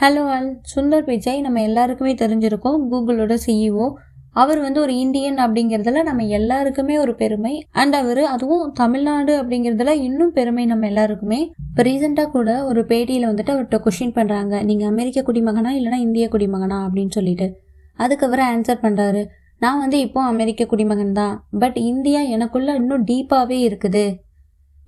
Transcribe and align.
Hello 0.00 0.24
all 0.32 0.60
Sundar 0.72 1.06
Pichai 1.06 1.40
நம்ம 1.40 1.62
எல்லாருக்குமே 1.62 2.12
தெரிஞ்சிருக்கோம். 2.14 2.82
கூகுளோட 2.90 3.36
சிஇஓ 3.46 3.86
அவர் 4.32 4.60
வந்து 4.60 4.80
ஒரு 4.80 4.96
இந்தியன் 4.96 5.38
அப்படிங்கிறதுல 5.44 6.02
நம்ம 6.02 6.26
எல்லாருக்குமே 6.38 6.98
ஒரு 6.98 7.14
பெருமை. 7.14 7.54
அண்ட் 7.72 7.94
அவர் 7.94 8.20
அதுவும் 8.24 8.72
தமிழ்நாடு 8.72 9.32
அப்படிங்கிறதுல 9.42 9.94
இன்னும் 10.02 10.32
பெருமை 10.32 10.66
நம்ம 10.66 10.86
எல்லாருக்குமே. 10.86 11.40
இப்போ 11.70 11.82
ரீசெண்டாக 11.82 12.30
கூட 12.30 12.64
ஒரு 12.64 12.84
பேட்டியில் 12.84 13.28
வந்துட்டு 13.30 13.54
அவர்கிட்ட 13.54 13.80
கொஷின் 13.86 14.14
பண்ணுறாங்க 14.18 14.62
நீங்கள் 14.64 14.88
அமெரிக்க 14.88 15.24
குடிமகனா 15.28 15.72
இல்லைனா 15.78 15.98
இந்திய 16.06 16.28
குடிமகனா 16.28 16.78
அப்படின்னு 16.86 17.16
சொல்லிட்டு. 17.18 17.48
அதுக்கு 17.94 18.26
அவர் 18.26 18.44
ஆன்சர் 18.52 18.84
பண்ணுறாரு 18.86 19.24
நான் 19.58 19.78
வந்து 19.78 20.00
இப்போ 20.00 20.22
அமெரிக்க 20.22 20.64
குடிமகன் 20.64 21.12
தான். 21.12 21.44
பட் 21.58 21.76
இந்தியா 21.76 22.20
எனக்குள்ள 22.36 22.74
இன்னும் 22.74 23.04
டீப்பாகவே 23.04 23.60
இருக்குது. 23.68 24.06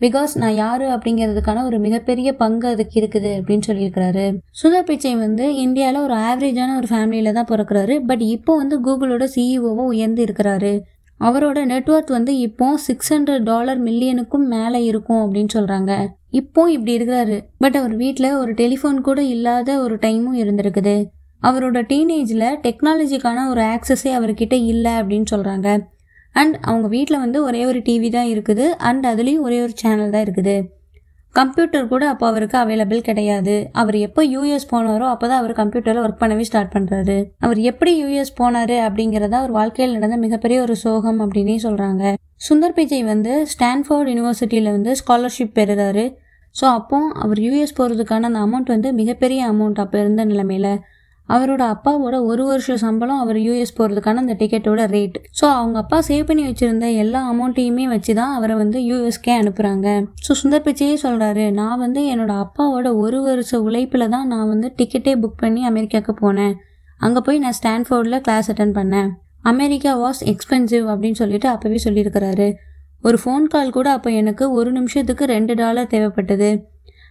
பிகாஸ் 0.01 0.33
நான் 0.35 0.55
யாரு 0.55 0.87
அப்படிங்கிறதுக்கான 0.89 1.65
ஒரு 1.65 1.79
மிகப்பெரிய 1.79 2.29
பங்கு 2.37 2.69
அதுக்கு 2.69 3.01
இருக்குது 3.01 3.31
அப்படின்னு 3.39 3.67
சொல்லியிருக்கிறாரு. 3.67 4.25
சுதா 4.61 4.81
பிச்சை 4.81 5.17
வந்து 5.17 5.57
இந்தியாவில் 5.57 6.01
ஒரு 6.01 6.15
ஆவரேஜான 6.15 6.77
ஒரு 6.77 6.89
ஃபேமிலியில 6.91 7.33
தான் 7.33 7.51
பிறக்கிறாரு. 7.51 7.97
பட் 8.07 8.21
இப்போ 8.21 8.57
வந்து 8.57 8.79
கூகுளோட 8.87 9.27
சிஇஓவோ 9.35 9.85
உயர்ந்து 9.95 10.25
இருக்கிறாரு. 10.25 10.73
அவரோட 11.21 11.59
நெட்ஒர்க் 11.73 12.17
வந்து 12.19 12.39
இப்போ 12.39 12.77
சிக்ஸ் 12.77 13.15
ஹண்ட்ரட் 13.15 13.43
டாலர் 13.43 13.81
மில்லியனுக்கும் 13.83 14.47
மேலே 14.55 14.85
இருக்கும் 14.85 15.23
அப்படின்னு 15.23 15.55
சொல்கிறாங்க 15.55 15.93
இப்போ 16.31 16.71
இப்படி 16.71 16.93
இருக்கிறாரு. 16.99 17.37
பட் 17.59 17.77
அவர் 17.77 17.95
வீட்டில் 17.97 18.31
ஒரு 18.33 18.53
டெலிஃபோன் 18.53 19.01
கூட 19.01 19.23
இல்லாத 19.23 19.79
ஒரு 19.81 19.97
டைமும் 19.97 20.39
இருந்திருக்குது. 20.43 20.97
அவரோட 21.43 21.79
டீனேஜில் 21.91 22.49
டெக்னாலஜிக்கான 22.65 23.45
ஒரு 23.49 23.63
ஆக்சஸே 23.75 24.11
அவர்கிட்ட 24.19 24.57
இல்லை 24.73 24.93
அப்படின்னு 24.93 25.29
சொல்கிறாங்க 25.31 25.69
அண்ட் 26.35 26.57
அவங்க 26.69 26.87
வீட்டில் 26.97 27.23
வந்து 27.25 27.39
ஒரே 27.49 27.63
ஒரு 27.71 27.81
டிவி 27.87 28.11
தான் 28.19 28.29
இருக்குது. 28.35 28.67
அண்ட் 28.89 29.07
அதுலேயும் 29.13 29.47
ஒரே 29.49 29.59
ஒரு 29.67 29.75
சேனல் 29.83 30.15
தான் 30.15 30.25
இருக்குது. 30.27 30.57
கம்ப்யூட்டர் 31.35 31.91
கூட 31.91 32.05
அப்போ 32.13 32.25
அவருக்கு 32.31 32.57
அவைலபிள் 32.61 33.01
கிடையாது. 33.09 33.57
அவர் 33.81 33.97
எப்போ 34.07 34.21
யூஎஸ் 34.35 34.67
போனாரோ 34.73 35.07
அப்போ 35.11 35.27
தான் 35.31 35.41
அவர் 35.43 35.53
கம்ப்யூட்டரில் 35.61 36.03
ஒர்க் 36.05 36.23
பண்ணவே 36.23 36.45
ஸ்டார்ட் 36.49 36.73
பண்ணுறாரு 36.77 37.19
அவர் 37.47 37.59
எப்படி 37.71 37.93
யூஎஸ் 38.01 38.33
போனார் 38.41 38.75
அப்படிங்கிறத 38.87 39.37
அவர் 39.43 39.55
வாழ்க்கையில் 39.59 39.95
நடந்த 39.97 40.17
மிகப்பெரிய 40.25 40.61
ஒரு 40.67 40.77
சோகம் 40.85 41.21
அப்படின்னே 41.25 41.57
சொல்கிறாங்க 41.67 42.15
சுந்தர் 42.47 42.77
பிச்சை 42.79 43.01
வந்து 43.13 43.33
ஸ்டான்ஃபோர்ட் 43.53 44.11
யூனிவர்சிட்டியில் 44.13 44.75
வந்து 44.77 44.93
ஸ்காலர்ஷிப் 45.03 45.57
பெறுறாரு. 45.59 46.05
ஸோ 46.57 46.65
அப்போ 46.79 46.99
அவர் 47.25 47.41
யூஎஸ் 47.47 47.77
போகிறதுக்கான 47.79 48.29
அந்த 48.31 48.41
அமௌண்ட் 48.47 48.73
வந்து 48.75 48.91
மிகப்பெரிய 49.01 49.41
அமௌண்ட் 49.53 49.81
அப்போ 49.85 49.97
இருந்த 50.05 50.25
நிலைமையில் 50.31 50.73
அவரோட 51.35 51.63
அப்பாவோட 51.73 52.17
ஒரு 52.31 52.45
வருஷம் 52.45 52.81
சம்பளம் 52.85 53.21
அவர் 53.25 53.39
யூஎஸ் 53.47 53.75
போகிறதுக்கான 53.79 54.23
அந்த 54.25 54.35
டிக்கெட்டோட 54.41 54.85
ரேட் 54.95 55.19
ஸோ 55.41 55.45
அவங்க 55.59 55.77
அப்பா 55.79 55.99
சேவ் 56.09 56.25
பண்ணி 56.29 56.45
வச்சுருந்த 56.49 56.87
எல்லா 57.03 57.21
அமௌண்ட்டையுமே 57.33 57.85
வச்சு 57.95 58.15
தான் 58.15 58.33
அவரை 58.37 58.55
வந்து 58.55 58.79
யூஎஸ்கே 58.89 59.35
அனுப்புகிறாங்க 59.41 59.89
ஸோ 60.27 60.35
சுந்தர் 60.41 60.65
பிச்சையே 60.67 60.97
சொல்கிறாரு 61.05 61.45
நான் 61.61 61.79
வந்து 61.79 62.03
என்னோட 62.13 62.35
அப்பாவோட 62.45 62.89
ஒரு 63.05 63.21
வருஷ 63.29 63.61
உழைப்பில் 63.61 64.13
தான் 64.17 64.27
நான் 64.27 64.49
வந்து 64.49 64.71
டிக்கெட்டே 64.79 65.15
புக் 65.25 65.41
பண்ணி 65.45 65.63
அமெரிக்காவுக்கு 65.71 66.15
போனேன். 66.25 66.55
அங்கே 67.01 67.21
போய் 67.27 67.39
நான் 67.39 67.57
ஸ்டான்ஃபோர்டில் 67.61 68.23
கிளாஸ் 68.27 68.51
அட்டன் 68.53 68.75
பண்ணேன். 68.79 69.09
அமெரிக்கா 69.43 69.93
வாஸ் 70.05 70.23
எக்ஸ்பென்சிவ் 70.33 70.87
அப்படின்னு 70.93 71.21
சொல்லிட்டு 71.23 71.49
அப்போவே 71.53 71.79
சொல்லியிருக்கிறாரு. 71.85 72.49
ஒரு 73.05 73.19
ஃபோன் 73.23 73.45
கால் 73.53 73.77
கூட 73.77 73.89
அப்போ 73.97 74.11
எனக்கு 74.11 74.45
ஒரு 74.53 74.71
நிமிஷத்துக்கு 74.73 75.25
ரெண்டு 75.35 75.53
டாலர் 75.55 75.93
தேவைப்பட்டது. 75.95 76.51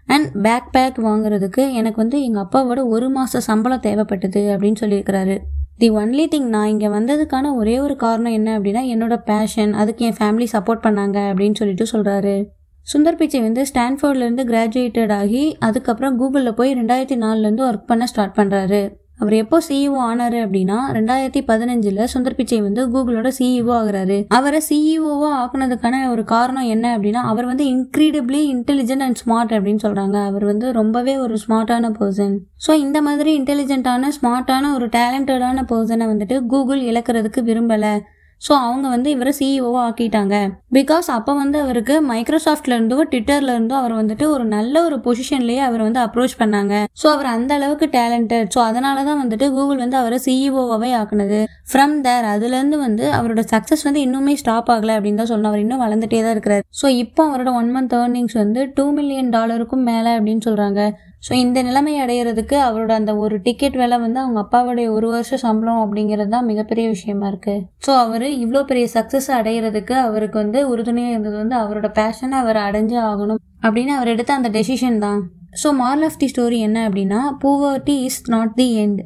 அண்ட் 0.10 0.42
பேக் 0.42 0.72
பேக் 0.72 0.98
வாங்குறதுக்கு 0.98 1.72
எனக்கு 1.72 1.96
வந்து 1.96 2.24
எங்கள் 2.24 2.44
அப்பாவோட 2.44 2.86
ஒரு 2.86 3.10
மாத 3.10 3.40
சம்பளம் 3.40 3.82
தேவைப்பட்டது 3.82 4.42
அப்படின்னு 4.54 4.80
சொல்லியிருக்கிறாரு. 4.80 5.38
தி 5.78 5.92
ஒன்லி 5.92 6.26
திங் 6.36 6.48
நான் 6.48 6.68
இங்கே 6.68 6.88
வந்ததுக்கான 6.88 7.56
ஒரே 7.56 7.80
ஒரு 7.80 7.96
காரணம் 7.96 8.32
என்ன 8.32 8.60
அப்படின்னா 8.60 8.82
என்னோட 8.94 9.16
பேஷன் 9.26 9.74
அதுக்கு 9.74 10.06
என் 10.06 10.18
ஃபேமிலி 10.20 10.48
சப்போர்ட் 10.52 10.84
பண்ணாங்க 10.84 11.18
அப்படின்னு 11.32 11.56
சொல்லிட்டு 11.56 11.86
சொல்கிறாரு 11.92 12.46
சுந்தர் 12.94 13.18
பிச்சை 13.18 13.42
வந்து 13.42 13.66
ஸ்டான்ஃபோர்ட்லேருந்து 13.74 14.44
கிராஜுவேட்டட் 14.52 15.14
ஆகி 15.14 15.56
அதுக்கப்புறம் 15.60 16.16
கூகுளில் 16.20 16.52
போய் 16.52 16.74
ரெண்டாயிரத்தி 16.74 17.18
நாலுலேருந்து 17.20 17.66
ஒர்க் 17.70 17.86
பண்ண 17.86 18.06
ஸ்டார்ட் 18.06 18.38
பண்ணுறாரு 18.38 18.82
அவர் 19.20 19.34
எப்போ 19.34 19.58
சிஇஓ 19.68 19.98
ஆனாரு 20.10 20.38
அப்படின்னா 20.46 20.78
ரெண்டாயிரத்தி 20.98 21.42
பதினஞ்சுல 21.50 22.08
சுந்தர் 22.14 22.38
பிச்சை 22.40 22.62
வந்து 22.62 22.82
கூகுளோட 22.90 23.30
சிஇஓ 23.40 23.72
ஆகுறாரு. 23.80 24.18
அவரை 24.28 24.62
சிஇஓவா 24.70 25.32
ஆக்குனதுக்கான 25.42 26.10
ஒரு 26.10 26.24
காரணம் 26.24 26.70
என்ன 26.76 26.98
அப்படின்னா 26.98 27.22
அவர் 27.32 27.46
வந்து 27.46 27.66
இன்க்ரீடிபிளி 27.66 28.42
இன்டெலிஜென்ட் 28.54 29.06
அண்ட் 29.08 29.20
ஸ்மார்ட் 29.24 29.56
அப்படின்னு 29.58 29.84
சொல்றாங்க. 29.84 30.26
அவர் 30.26 30.46
வந்து 30.46 30.74
ரொம்பவே 30.74 31.18
ஒரு 31.18 31.38
ஸ்மார்ட்டான 31.48 31.92
பர்சன் 32.00 32.38
ஸோ 32.68 32.74
இந்த 32.86 33.02
மாதிரி 33.02 33.42
இன்டெலிஜென்ட்டான 33.42 34.12
ஸ்மார்ட்டான 34.22 34.74
ஒரு 34.74 34.88
டேலண்டடான 34.88 35.66
பர்சனை 35.74 36.08
வந்துட்டு 36.14 36.46
கூகுள் 36.46 36.82
இழக்கிறதுக்கு 36.82 37.42
விரும்பலை. 37.50 37.94
ஸோ 38.42 38.52
அவங்க 38.66 38.88
வந்து 38.96 39.10
இவரை 39.16 39.32
சிஇஓவாக 39.40 39.84
ஆக்கிட்டாங்க. 39.86 40.36
பிகாஸ் 40.78 41.08
அப்போ 41.16 41.32
வந்து 41.42 41.58
அவருக்கு 41.64 41.96
மைக்ரோசாஃப்ட்ல 42.12 42.76
ட்விட்டர்லேருந்தோ 43.12 43.76
அவர் 43.82 43.94
வந்துட்டு 44.00 44.26
ஒரு 44.36 44.46
நல்ல 44.54 44.76
ஒரு 44.88 44.98
பொசிஷன்லேயே 45.06 45.62
அவர் 45.68 45.82
வந்து 45.88 46.00
அப்ரோச் 46.06 46.36
பண்ணாங்க. 46.42 46.74
ஸோ 47.02 47.08
அவர் 47.16 47.30
அந்த 47.36 47.54
அளவுக்கு 47.60 47.88
டேலண்டட் 47.98 48.52
ஸோ 48.56 48.62
அதனால 48.70 49.04
தான் 49.10 49.20
வந்துட்டு 49.24 49.48
கூகுள் 49.58 49.84
வந்து 49.84 49.98
அவரை 50.02 50.20
சிஇஓவாகவே 50.26 50.92
ஆக்குனது. 51.02 51.40
ஃப்ரம் 51.72 51.96
தேர் 52.08 52.28
அதுலேருந்து 52.34 52.80
வந்து 52.86 53.06
அவரோட 53.18 53.44
சக்ஸஸ் 53.54 53.86
வந்து 53.88 54.04
இன்னுமே 54.08 54.36
ஸ்டாப் 54.44 54.72
ஆகலை 54.76 54.96
அப்படின்னு 54.98 55.22
தான் 55.24 55.32
சொல்லணும். 55.34 55.52
அவர் 55.52 55.64
இன்னும் 55.66 55.84
வளர்ந்துட்டே 55.86 56.22
தான் 56.26 56.36
இருக்கிறார். 56.38 56.66
ஸோ 56.82 56.88
இப்போ 57.04 57.22
அவரோட 57.30 57.54
ஒன் 57.62 57.72
மந்த் 57.76 57.96
ஏர்னிங்ஸ் 58.02 58.38
வந்து 58.44 58.64
டூ 58.78 58.88
மில்லியன் 59.00 59.30
டாலருக்கும் 59.38 59.88
மேலே 59.92 60.14
அப்படின்னு 60.18 60.46
சொல்கிறாங்க 60.50 60.82
ஸோ 61.24 61.34
இந்த 61.34 61.62
நிலைமை 61.62 61.94
அடையிறதுக்கு 62.02 62.56
அவரோட 62.58 62.92
அந்த 62.92 63.16
ஒரு 63.16 63.42
டிக்கெட் 63.42 63.76
விலை 63.76 63.98
வந்து 63.98 64.20
அவங்க 64.20 64.40
அப்பாவுடைய 64.40 64.88
ஒரு 64.90 65.08
வருஷம் 65.08 65.40
சம்பளம் 65.40 65.82
அப்படிங்கிறது 65.84 66.30
தான் 66.30 66.46
மிகப்பெரிய 66.46 66.88
விஷயமா 66.88 67.28
இருக்குது 67.28 67.64
ஸோ 67.88 67.92
அவர் 67.98 68.28
இவ்வளோ 68.44 68.64
பெரிய 68.64 68.88
சக்ஸஸ் 68.94 69.30
அடையிறதுக்கு 69.32 69.94
அவருக்கு 70.00 70.38
வந்து 70.38 70.70
உறுதுணையாக 70.70 71.12
இருந்தது 71.12 71.38
வந்து 71.38 71.56
அவரோட 71.56 71.90
பேஷனை 71.96 72.38
அவர் 72.40 72.58
அடைஞ்சே 72.58 73.00
ஆகணும் 73.02 73.42
அப்படின்னு 73.64 73.94
அவர் 73.96 74.08
எடுத்த 74.08 74.34
அந்த 74.34 74.50
டெசிஷன் 74.50 74.98
தான். 74.98 75.22
So 75.64 75.68
moral 75.80 76.06
of 76.06 76.18
the 76.18 76.34
story 76.36 76.58
என்ன 76.60 76.90
அப்படின்னா 76.90 77.22
poverty 77.44 77.96
is 78.02 78.30
not 78.30 78.54
the 78.54 78.68
end 78.80 79.02